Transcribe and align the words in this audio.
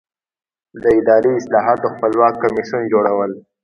د 0.81 0.83
اداري 0.99 1.31
اصلاحاتو 1.39 1.93
خپلواک 1.95 2.33
کمیسیون 2.43 2.83
جوړول. 2.93 3.31